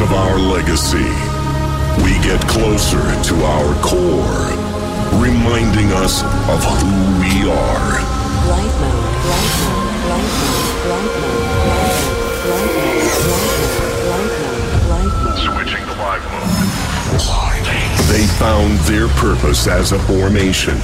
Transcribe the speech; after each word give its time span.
of 0.00 0.12
our 0.12 0.38
legacy. 0.38 1.10
We 2.02 2.12
get 2.24 2.40
closer 2.48 3.00
to 3.00 3.34
our 3.44 3.74
core, 3.82 4.48
reminding 5.20 5.92
us 5.92 6.22
of 6.48 6.64
who 6.64 7.20
we 7.20 7.50
are. 7.50 8.00
Light 8.48 8.74
mode, 8.80 9.14
light 9.28 9.52
mode, 9.60 10.08
light 10.08 11.12
mode, 11.20 11.40
Switching 15.36 15.84
to 15.84 15.92
live 16.00 16.24
mode. 16.32 16.80
They 18.08 18.26
found 18.38 18.78
their 18.80 19.08
purpose 19.08 19.66
as 19.66 19.92
a 19.92 19.98
formation, 20.00 20.78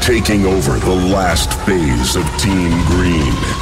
taking 0.00 0.44
over 0.46 0.78
the 0.78 0.94
last 0.94 1.52
phase 1.64 2.16
of 2.16 2.24
Team 2.38 2.70
Green. 2.86 3.61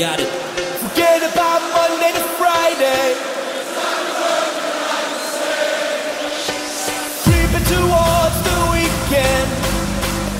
got 0.00 0.18
it. 0.18 0.28
Forget 0.80 1.20
about 1.30 1.60
Monday 1.76 2.12
to 2.16 2.24
Friday. 2.40 3.04
Creeping 7.24 7.66
towards 7.68 8.38
the 8.48 8.58
weekend, 8.72 9.48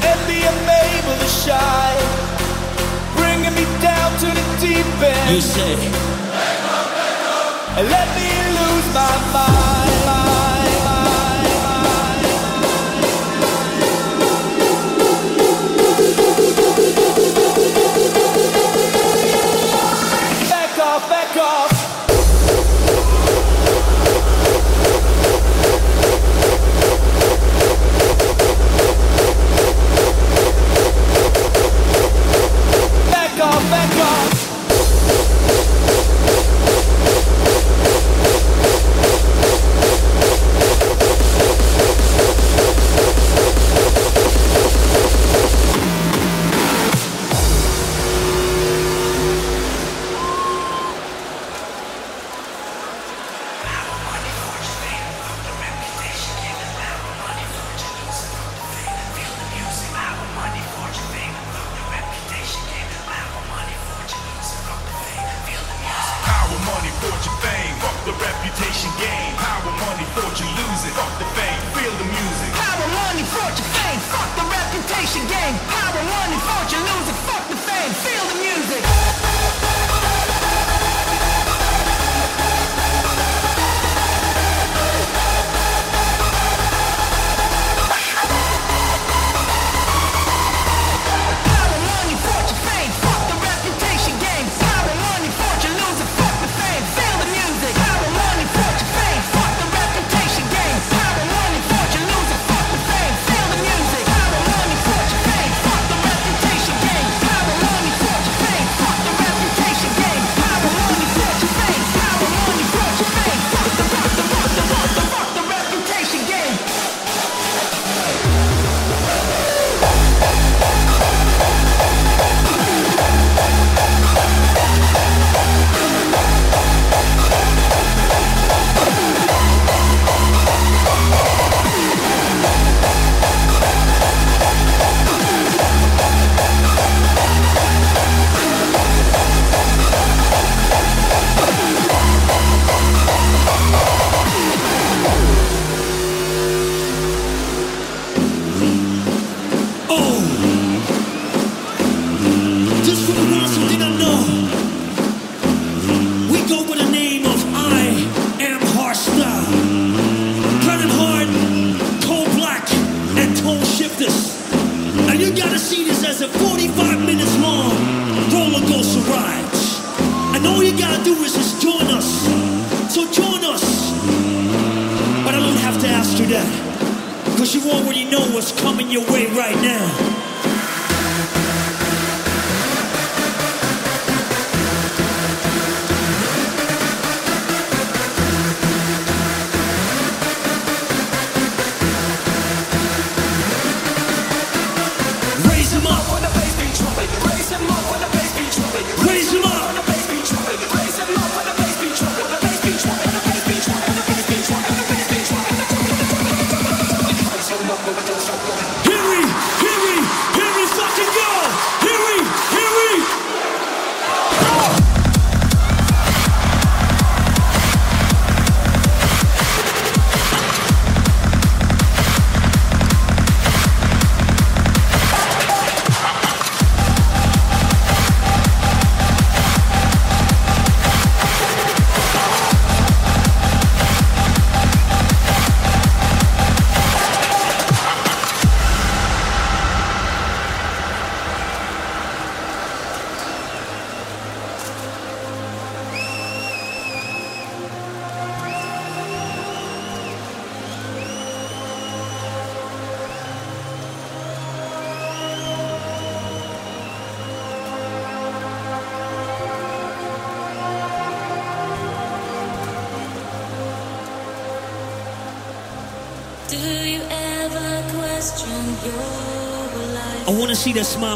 and 0.09 0.19
being 0.25 0.61
able 0.89 1.17
to 1.25 1.31
shine, 1.45 2.09
bringing 3.21 3.53
me 3.53 3.67
down 3.85 4.11
to 4.25 4.29
the 4.33 4.47
deep 4.65 4.89
end. 5.05 5.35
You 5.35 5.43
say, 5.43 5.77
back 5.77 6.61
up, 6.65 6.87
back 6.97 7.21
up. 7.29 7.79
and 7.79 7.87
let 7.91 8.09
me 8.17 8.29
lose 8.57 8.95
my 8.95 9.13
mind. 9.35 9.60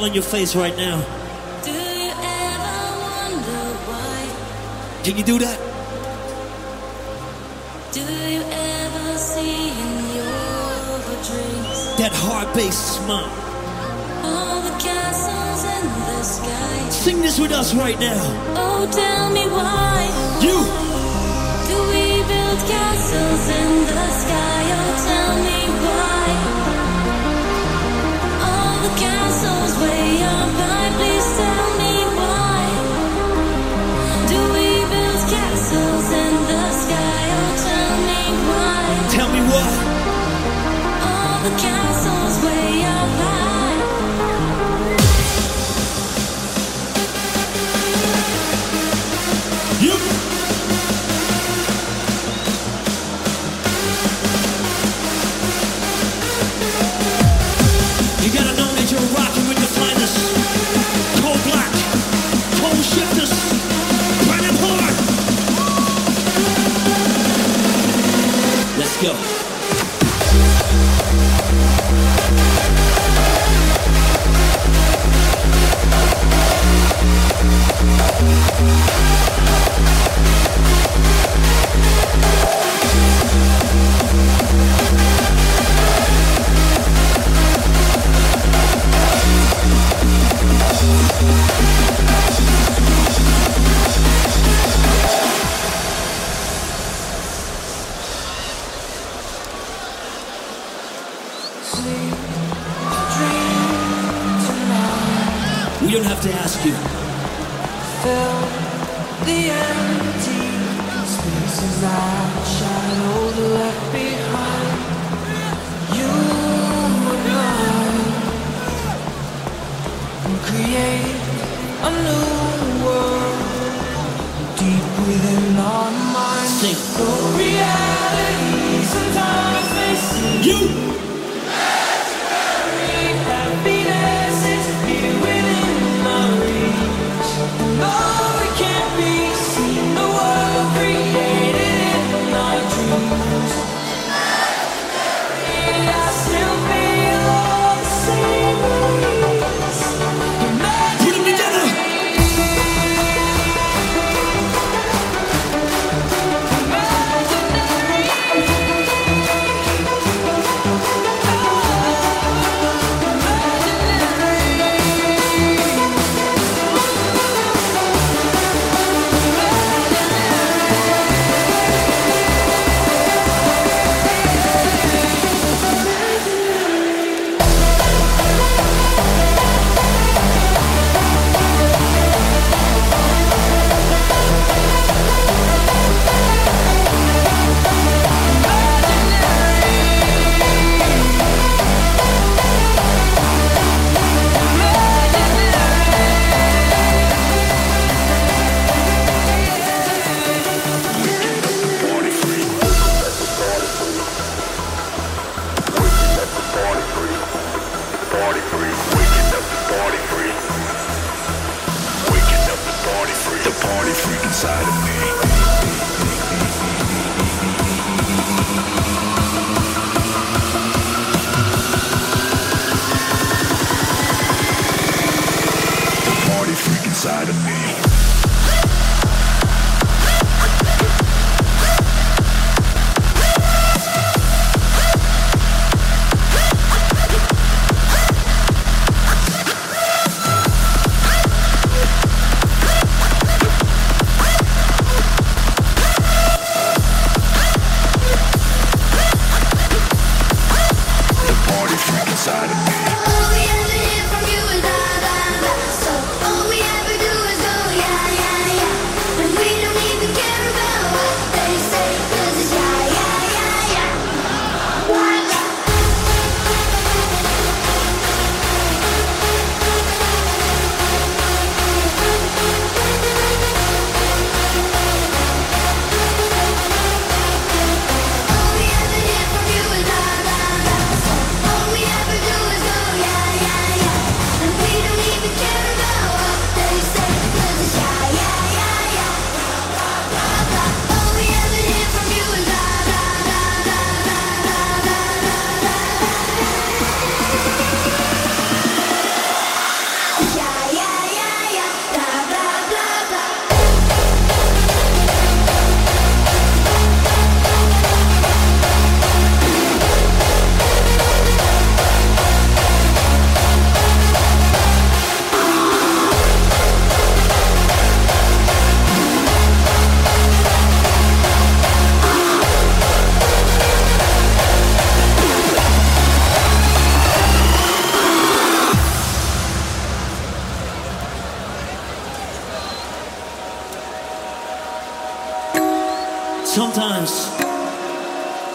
smile 0.05 0.11
on 0.11 0.15
your 0.15 0.23
face 0.23 0.55
right 0.57 0.77
now. 0.77 1.01
Do 1.65 1.71
you 1.71 2.11
ever 2.11 2.77
wonder 3.01 3.65
why? 3.89 5.03
Can 5.05 5.17
you 5.17 5.25
do 5.25 5.39
that? 5.39 5.59
Do 7.93 8.01
you 8.01 8.43
ever 8.43 9.19
see 9.19 9.69
in 9.69 10.17
your 10.17 10.99
dreams 11.25 11.97
that 11.99 12.13
hard 12.13 12.53
based 12.55 12.97
smile? 12.97 13.31
All 14.25 14.61
the 14.63 14.77
castles 14.83 15.65
in 15.65 15.85
the 16.07 16.23
sky. 16.23 16.91
Sing 16.91 17.21
this 17.21 17.39
with 17.39 17.53
us 17.53 17.75
right 17.75 17.99
now. 17.99 18.21
Oh, 18.57 18.87
tell 18.91 19.31
me 19.31 19.47
why. 19.47 20.11
You. 20.43 20.84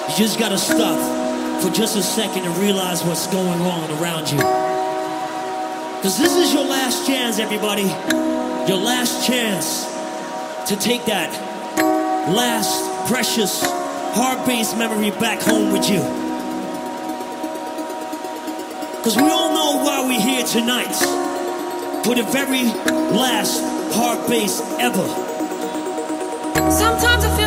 You 0.10 0.16
just 0.18 0.40
gotta 0.40 0.58
stop 0.58 1.62
for 1.62 1.70
just 1.70 1.96
a 1.96 2.02
second 2.02 2.44
and 2.44 2.58
realize 2.58 3.04
what's 3.04 3.28
going 3.28 3.62
on 3.62 3.92
around 4.02 4.28
you. 4.32 4.38
Because 5.98 6.18
this 6.18 6.36
is 6.36 6.52
your 6.52 6.66
last 6.66 7.06
chance, 7.06 7.38
everybody. 7.38 7.84
Your 8.68 8.78
last 8.78 9.28
chance 9.28 9.86
to 10.68 10.76
take 10.76 11.06
that 11.06 11.30
last 12.28 13.08
precious 13.08 13.62
heart 13.62 14.48
based 14.48 14.78
memory 14.80 15.12
back 15.12 15.42
home 15.42 15.72
with 15.72 15.88
you. 15.88 16.02
Because 18.98 19.16
we 19.16 19.30
all 19.30 19.54
know 19.54 19.84
why 19.84 20.02
we're 20.08 20.20
here 20.20 20.44
tonight. 20.44 20.96
For 22.04 22.16
the 22.16 22.24
very 22.24 22.64
last 23.16 23.62
hard 23.94 24.28
bass 24.28 24.60
ever. 24.80 25.08
Sometimes 26.72 27.24
I 27.26 27.39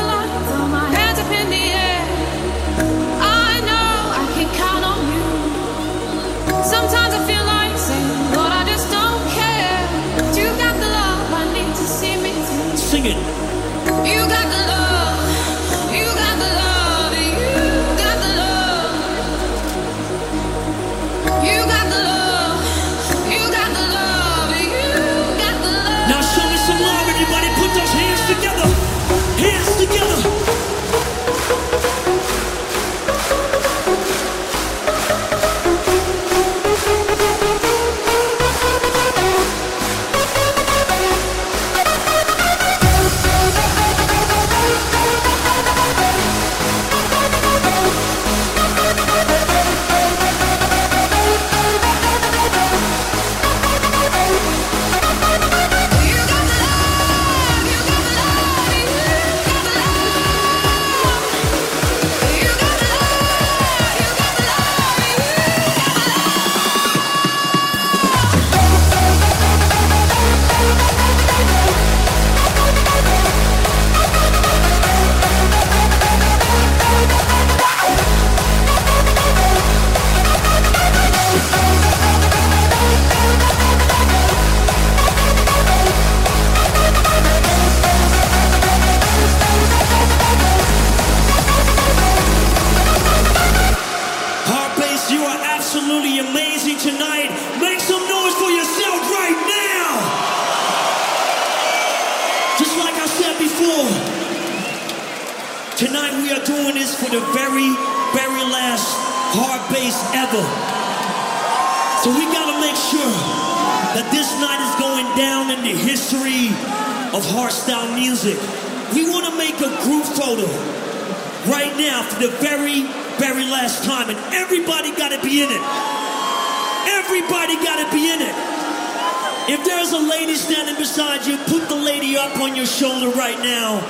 If 129.53 129.63
there's 129.67 129.93
a 129.93 129.99
lady 129.99 130.35
standing 130.35 130.77
beside 130.77 131.27
you, 131.27 131.37
put 131.37 131.69
the 131.69 131.77
lady 131.77 132.17
up 132.17 132.41
on 132.41 132.57
your 132.57 132.65
shoulder 132.65 133.11
right 133.11 133.39
now. 133.39 133.85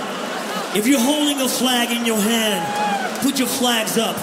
If 0.74 0.88
you're 0.88 0.98
holding 0.98 1.40
a 1.40 1.48
flag 1.48 1.96
in 1.96 2.04
your 2.04 2.18
hand, 2.18 3.22
put 3.22 3.38
your 3.38 3.46
flags 3.46 3.96
up. 3.96 4.16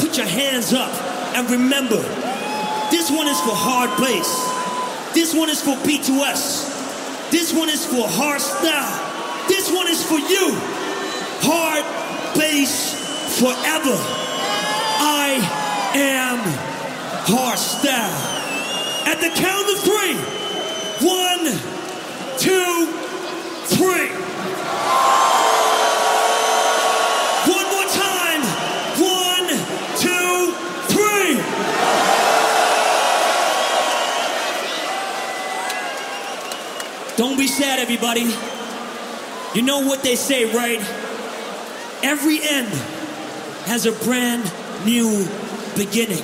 Put 0.00 0.18
your 0.18 0.26
hands 0.26 0.74
up. 0.74 0.92
And 1.34 1.48
remember, 1.48 1.96
this 2.90 3.10
one 3.10 3.26
is 3.26 3.40
for 3.40 3.56
hard 3.56 3.88
bass. 3.96 4.28
This 5.14 5.34
one 5.34 5.48
is 5.48 5.62
for 5.62 5.76
B2S. 5.80 7.30
This 7.30 7.54
one 7.54 7.70
is 7.70 7.86
for 7.86 8.04
hardstyle. 8.06 9.48
This 9.48 9.72
one 9.72 9.88
is 9.88 10.04
for 10.04 10.18
you. 10.18 10.52
Hard 11.40 11.86
bass 12.36 12.92
forever. 13.40 13.96
I 15.00 15.40
am 15.94 16.38
hardstyle. 17.24 19.08
At 19.08 19.22
the 19.22 19.30
count 19.40 19.70
of 19.72 19.78
three. 19.80 20.41
One, 21.02 21.44
two, 22.38 22.86
three. 23.66 24.08
One 27.52 27.66
more 27.72 27.88
time. 27.90 28.42
One, 29.02 29.48
two, 29.98 30.54
three. 30.92 31.34
Don't 37.16 37.36
be 37.36 37.48
sad, 37.48 37.80
everybody. 37.80 38.32
You 39.56 39.62
know 39.62 39.80
what 39.80 40.04
they 40.04 40.14
say, 40.14 40.44
right? 40.54 40.78
Every 42.04 42.38
end 42.42 42.68
has 43.66 43.86
a 43.86 43.92
brand 44.04 44.44
new 44.84 45.26
beginning. 45.76 46.22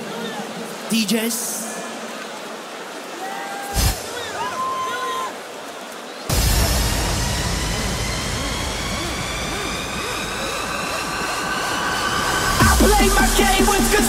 DJs. 0.89 1.58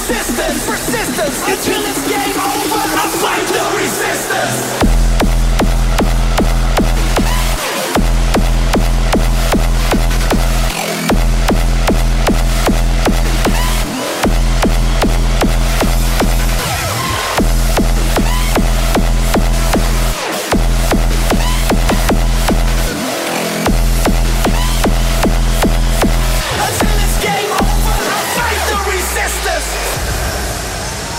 With 0.08 0.66
persistence. 0.66 1.42
Until 1.42 1.82
it's 1.84 2.08
game 2.08 2.38
over, 2.38 2.80
I 2.96 3.08
fight 3.20 3.46
the 3.48 3.78
resistance. 3.78 4.79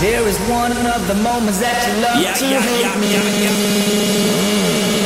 Here 0.02 0.26
is 0.26 0.36
one 0.50 0.72
of 0.72 1.06
the 1.06 1.14
moments 1.14 1.60
that 1.60 1.86
you 1.86 2.02
love 2.02 2.20
Yeah, 2.20 2.34
to 2.34 2.44
yeah, 2.44 2.60
hate 2.60 2.82
yeah, 2.82 2.98
me. 4.98 5.01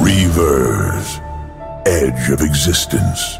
Reverze. 0.00 1.20
Edge 1.86 2.30
of 2.30 2.40
Existence. 2.40 3.39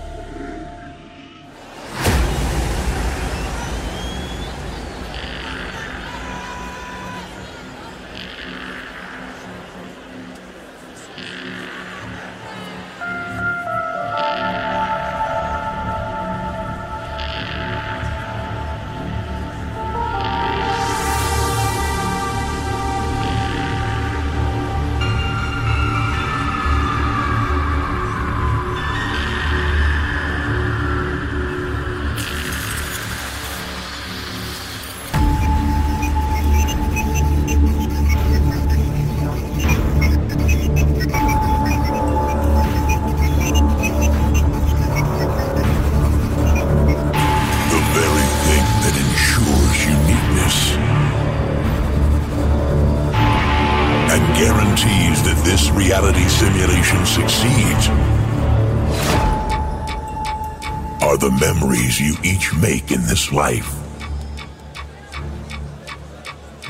Each 62.22 62.54
make 62.54 62.90
in 62.90 63.02
this 63.02 63.32
life. 63.32 63.74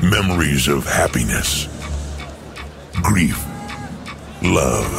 Memories 0.01 0.67
of 0.67 0.85
happiness, 0.85 1.67
grief, 3.03 3.37
love, 4.41 4.89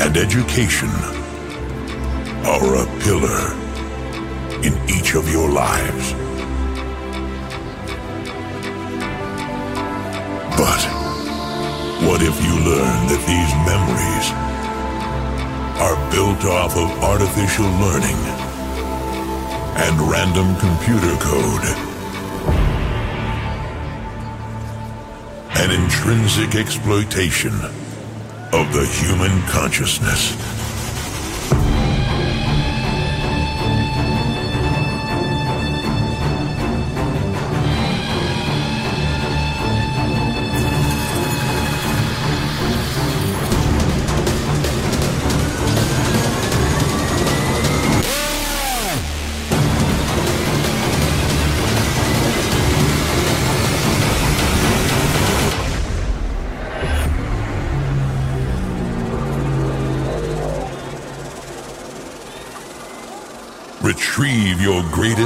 and 0.00 0.16
education 0.16 0.88
are 2.46 2.74
a 2.76 2.86
pillar 3.00 3.52
in 4.62 4.72
each 4.88 5.14
of 5.14 5.30
your 5.30 5.50
lives. 5.50 6.12
But 10.56 10.82
what 12.06 12.22
if 12.22 12.36
you 12.42 12.54
learn 12.64 13.06
that 13.10 13.22
these 13.26 13.52
memories 13.66 14.32
are 15.80 16.10
built 16.10 16.44
off 16.44 16.76
of 16.76 16.90
artificial 17.04 17.66
learning 17.78 18.37
and 19.80 20.00
random 20.00 20.56
computer 20.56 21.16
code? 21.18 21.64
An 25.56 25.70
intrinsic 25.70 26.54
exploitation 26.54 27.54
of 28.52 28.72
the 28.72 28.86
human 28.86 29.42
consciousness. 29.48 30.57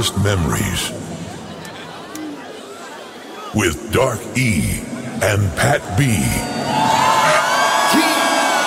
Greatest 0.03 0.21
memories 0.21 0.91
with 3.55 3.93
Dark 3.93 4.19
E 4.35 4.81
and 5.21 5.41
Pat 5.55 5.79
B. 5.97 6.07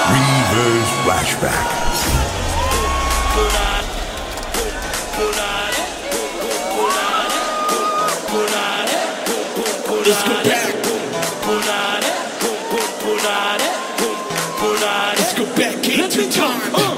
Reverze 0.09 0.93
Flashback. 1.05 1.67
Let's 10.07 10.23
go 10.23 10.35
back. 10.43 10.73
Let's 15.19 15.35
go 15.35 15.45
back 15.57 15.99
into 15.99 16.31
time. 16.31 16.96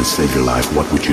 And 0.00 0.06
save 0.06 0.34
your 0.34 0.44
life. 0.44 0.74
What 0.74 0.90
would 0.92 1.04
you 1.04 1.09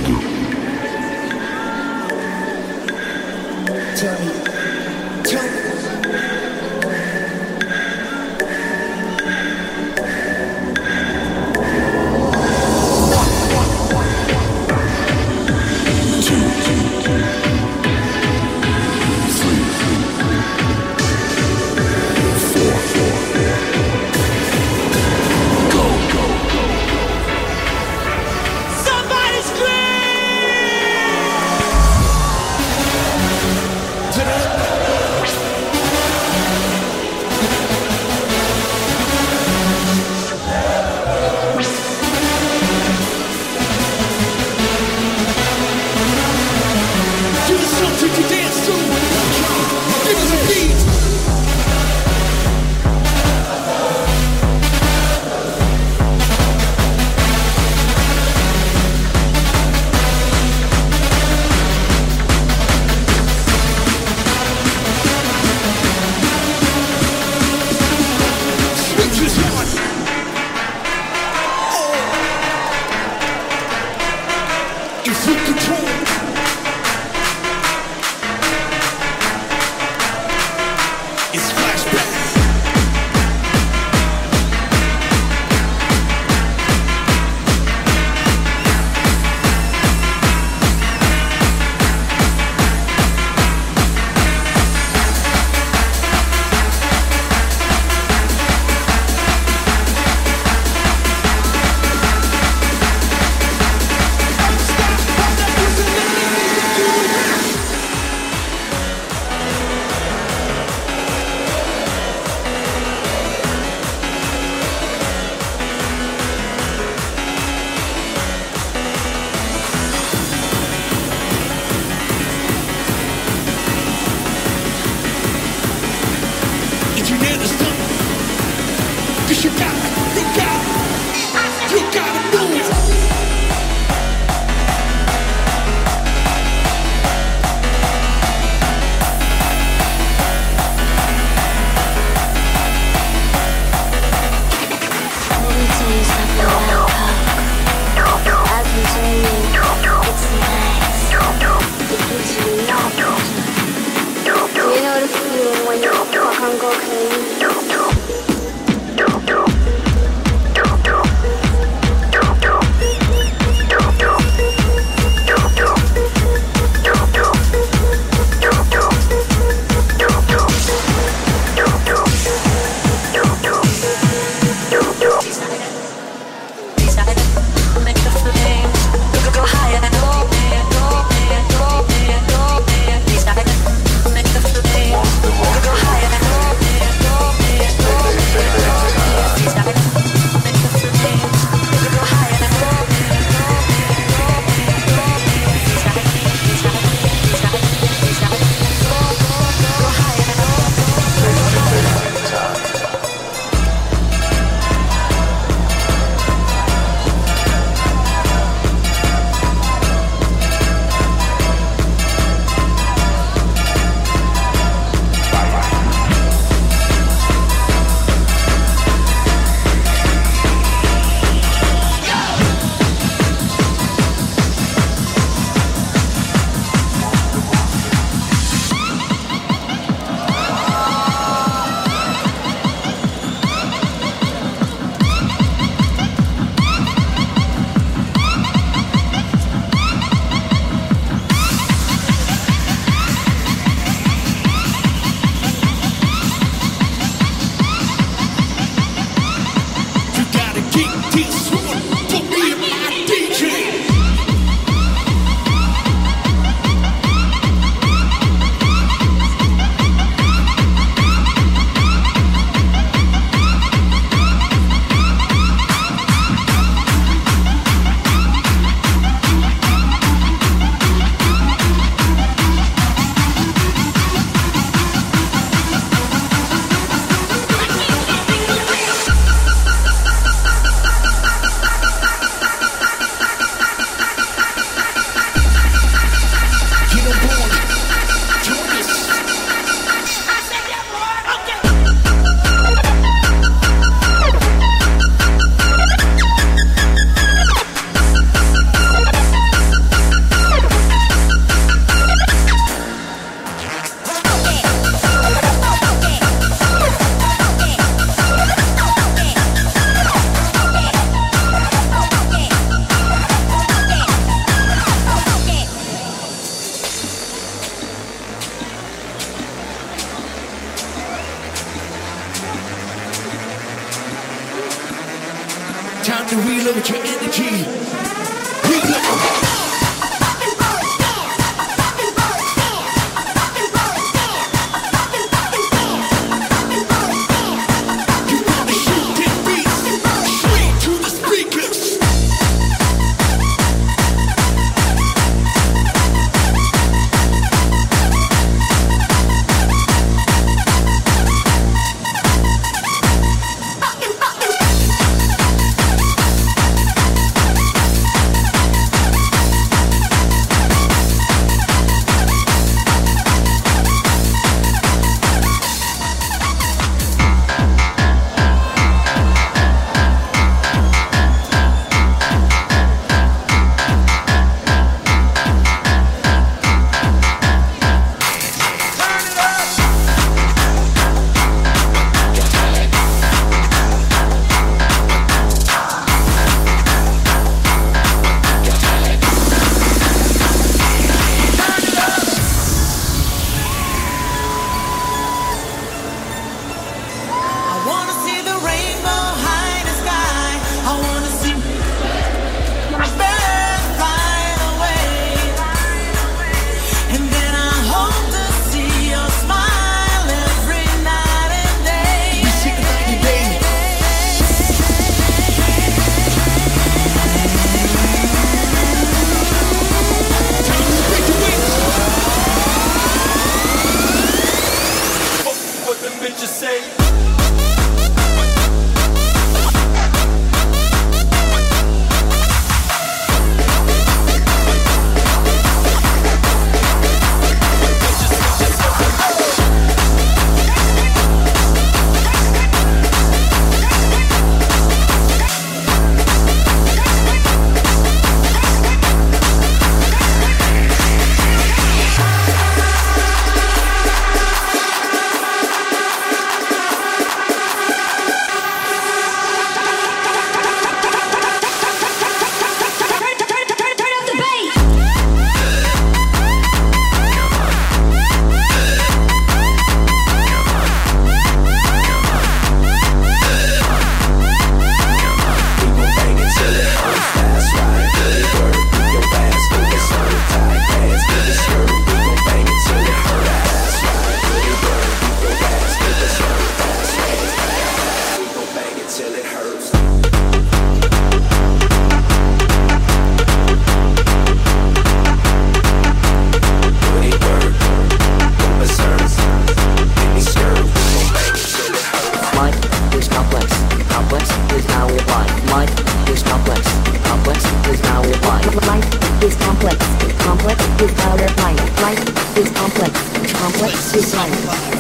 Complex 514.17 514.87
is 514.93 514.96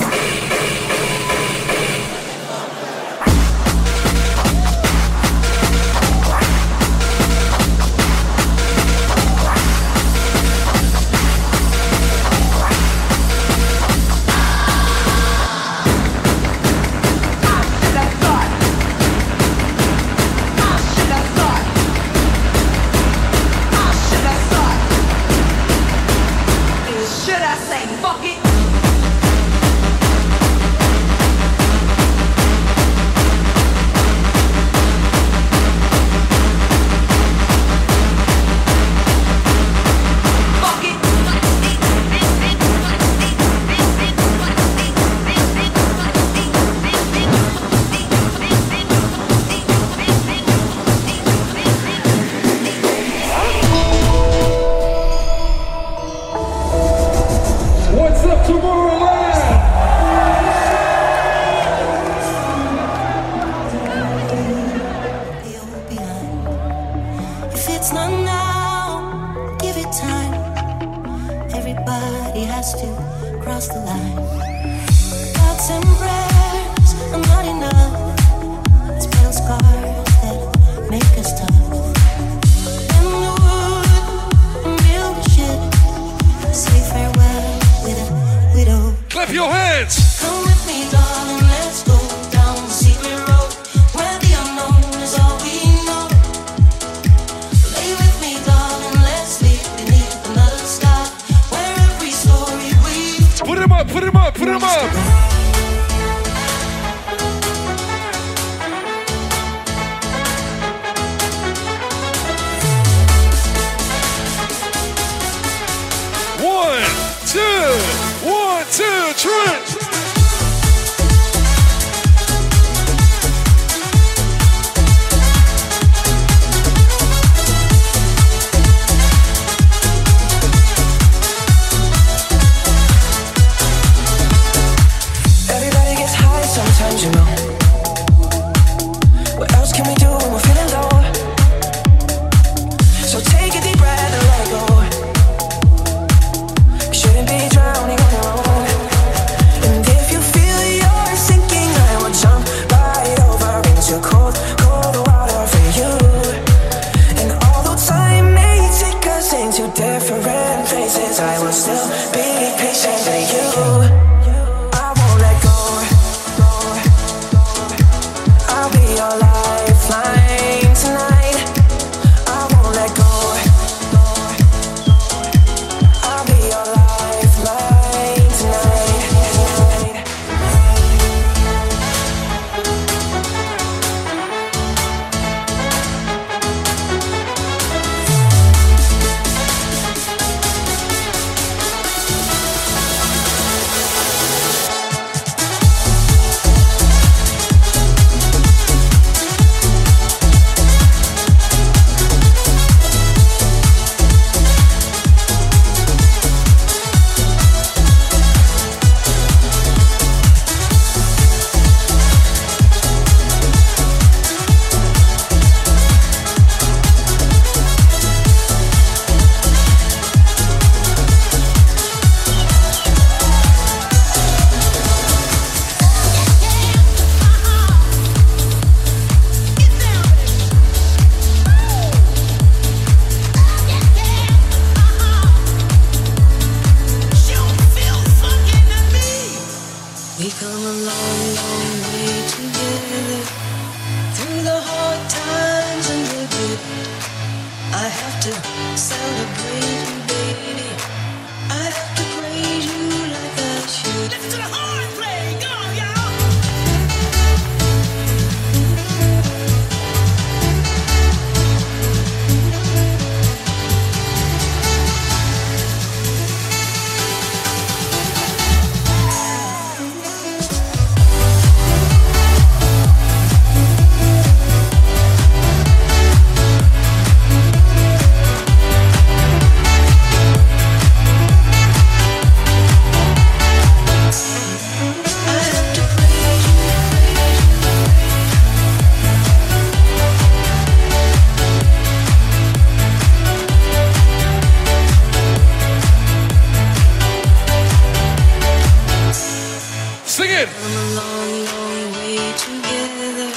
together 302.37 303.29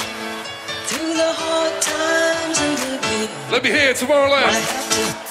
through 0.87 1.13
the 1.13 1.31
hard 1.33 1.81
times. 1.81 3.51
Let 3.51 3.63
me 3.63 3.69
hear 3.69 3.89
it 3.91 3.97
Tomorrowland. 3.97 5.30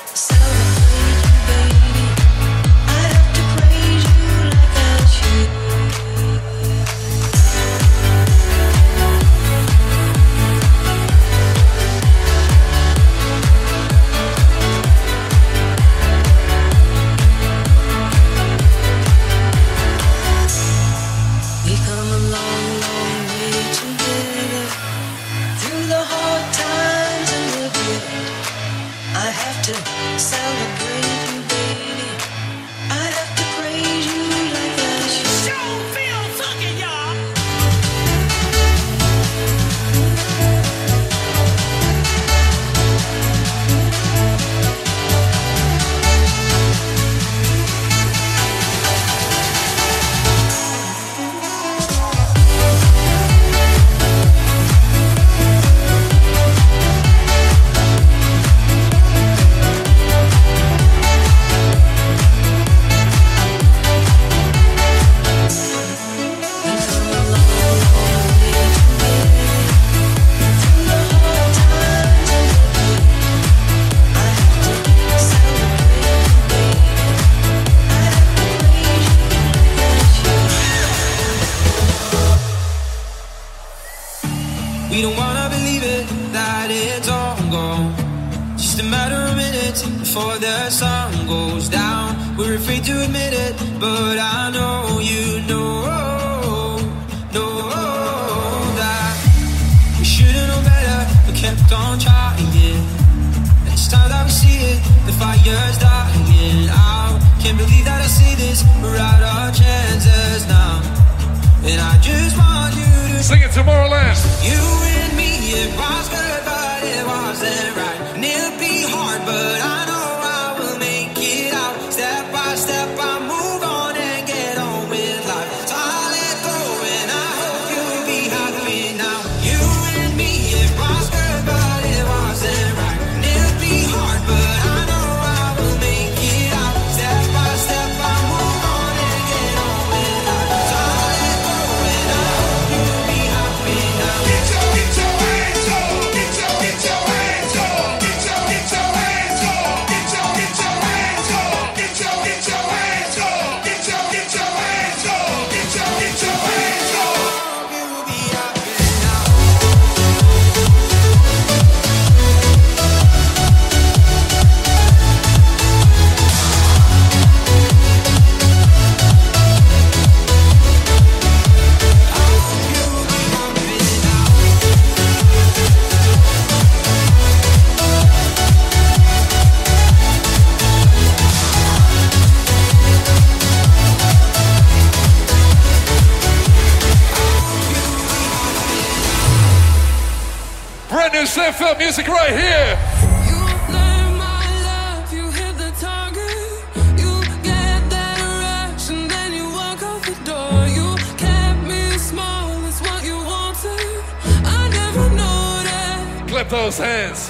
I 204.45 204.69
never 204.69 205.11
noticed. 205.11 206.29
Clap 206.29 206.49
those 206.49 206.79
hands. 206.79 207.30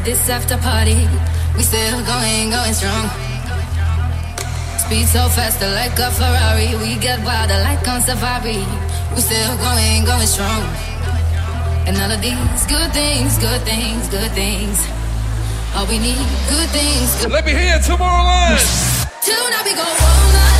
at 0.00 0.04
this 0.04 0.28
after 0.28 0.56
party. 0.58 1.08
We 1.56 1.62
still 1.62 2.00
going, 2.04 2.50
going 2.50 2.74
strong. 2.74 3.06
Speed 4.78 5.06
so 5.06 5.28
fast, 5.28 5.60
like 5.60 5.98
a 5.98 6.10
Ferrari. 6.10 6.72
We 6.82 6.96
get 7.00 7.18
wilder, 7.24 7.58
like 7.64 7.86
on 7.88 8.00
safari. 8.00 8.64
We 9.14 9.20
still 9.20 9.56
going, 9.58 10.04
going 10.04 10.26
strong. 10.26 10.62
And 11.86 11.96
all 11.96 12.10
of 12.10 12.20
these 12.20 12.66
good 12.66 12.90
things, 12.92 13.38
good 13.38 13.62
things, 13.62 14.08
good 14.08 14.32
things. 14.32 14.78
All 15.74 15.86
we 15.86 15.98
need, 15.98 16.26
good 16.48 16.68
things. 16.70 17.08
Good 17.20 17.32
Let 17.32 17.44
me 17.44 17.52
hear 17.52 17.78
Tomorrowland. 17.78 18.64
Tonight 19.24 19.64
we 19.64 19.74
go 19.74 19.84
all 19.84 20.32
night. 20.32 20.59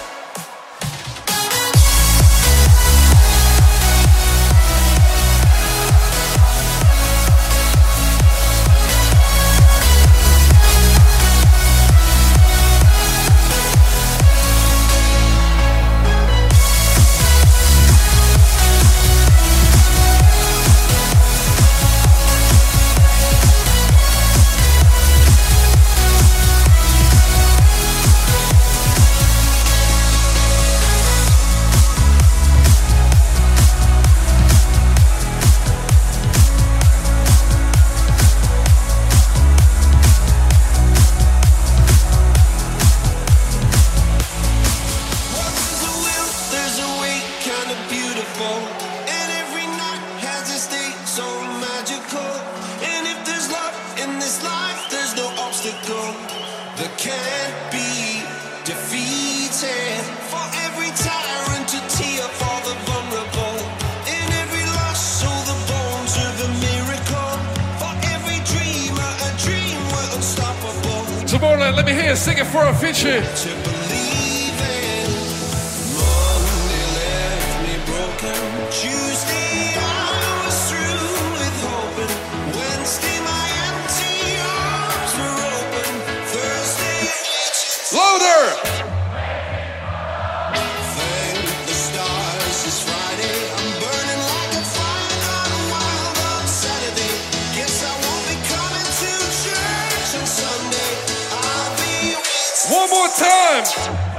more 103.01 103.09
time. 103.09 104.11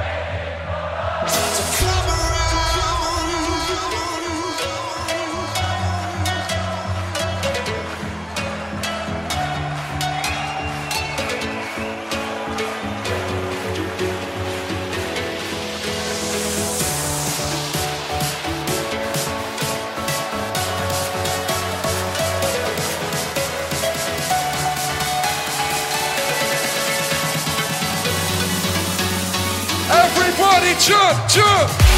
chug, 30.82 31.28
chug. 31.28 31.91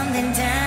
something 0.00 0.32
down. 0.32 0.59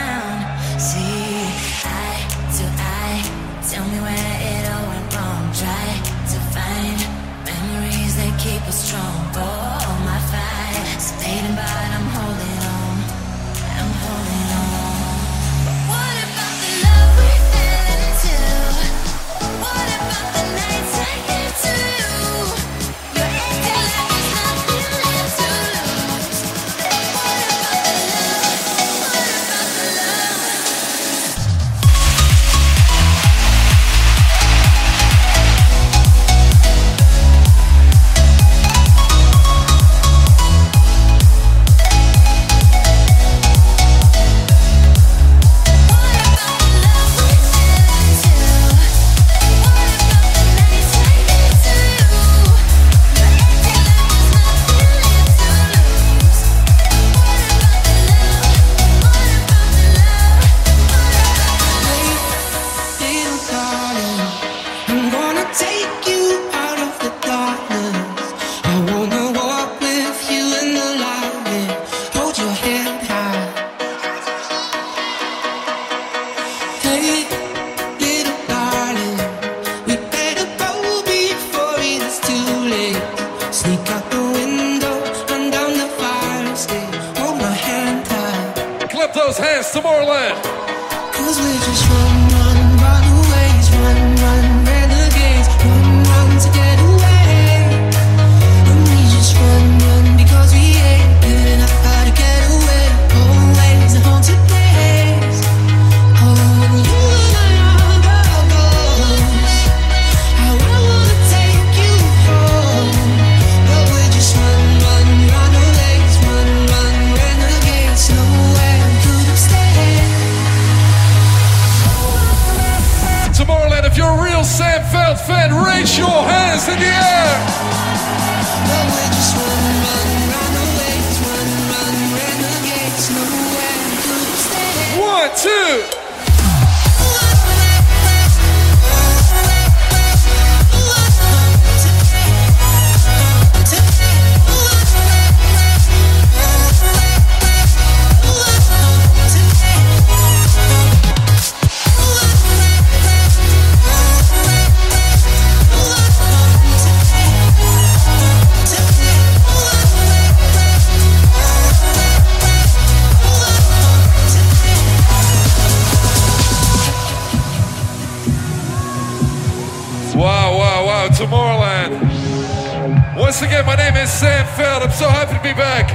again, 173.44 173.66
my 173.66 173.76
name 173.76 173.96
is 173.96 174.10
Sam 174.10 174.46
Feldt. 174.56 174.84
I'm 174.84 174.92
so 174.92 175.10
happy 175.10 175.36
to 175.36 175.44
be 175.44 175.54
back. 175.54 175.92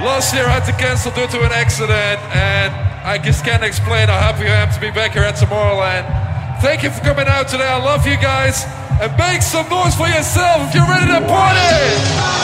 Last 0.00 0.34
year 0.34 0.46
I 0.46 0.58
had 0.58 0.64
to 0.64 0.72
cancel 0.72 1.12
due 1.12 1.26
to 1.26 1.44
an 1.44 1.52
accident, 1.52 2.20
and 2.32 2.72
I 3.04 3.18
just 3.18 3.44
can't 3.44 3.62
explain 3.62 4.08
how 4.08 4.18
happy 4.18 4.48
I 4.48 4.64
am 4.64 4.72
to 4.72 4.80
be 4.80 4.90
back 4.90 5.12
here 5.12 5.22
at 5.22 5.36
Tomorrowland. 5.36 6.08
Thank 6.62 6.82
you 6.82 6.90
for 6.90 7.00
coming 7.00 7.28
out 7.28 7.48
today. 7.48 7.68
I 7.68 7.82
love 7.82 8.06
you 8.06 8.16
guys. 8.16 8.64
And 9.00 9.12
make 9.18 9.42
some 9.42 9.68
noise 9.68 9.94
for 9.94 10.08
yourself 10.08 10.68
if 10.68 10.74
you're 10.74 10.88
ready 10.88 11.06
to 11.06 11.26
party! 11.26 12.43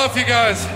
Love 0.00 0.16
you 0.16 0.24
guys. 0.24 0.69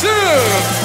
Two. 0.00 0.79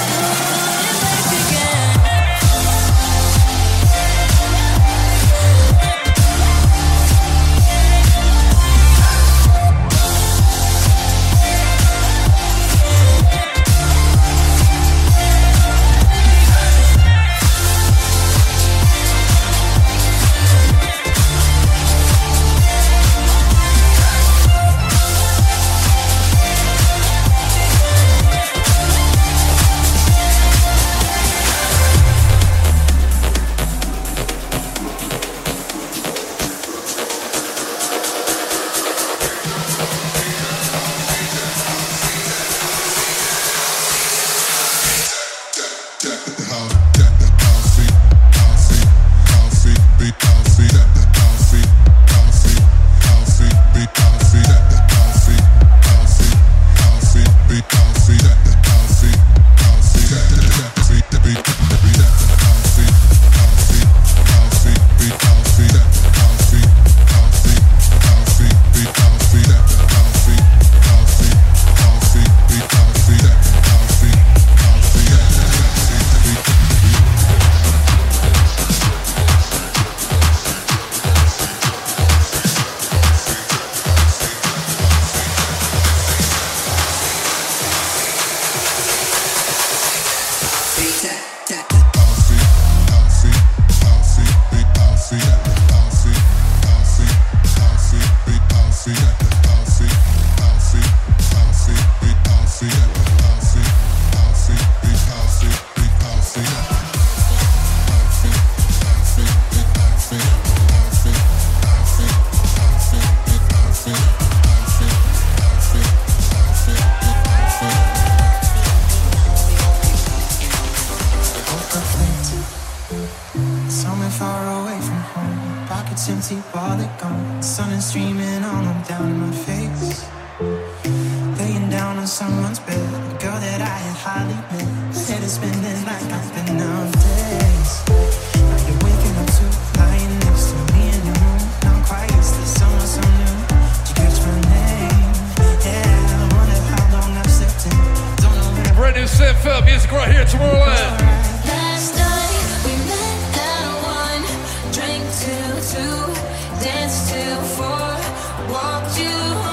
Danced 156.66 157.14
till 157.14 157.42
four, 157.56 158.52
walked 158.52 159.00
you 159.00 159.45